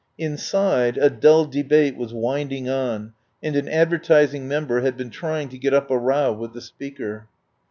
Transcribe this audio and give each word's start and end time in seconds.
Inside 0.17 0.97
a 0.97 1.11
dull 1.11 1.45
debate 1.45 1.95
was 1.95 2.11
winding 2.11 2.67
on, 2.67 3.13
and 3.43 3.55
an 3.55 3.69
advertising 3.69 4.47
member 4.47 4.81
had 4.81 4.97
been 4.97 5.11
trying 5.11 5.47
to 5.49 5.59
get 5.59 5.75
up 5.75 5.91
a 5.91 5.97
row 5.99 6.33
with 6.33 6.53
the 6.53 6.61
Speaker. 6.61 7.27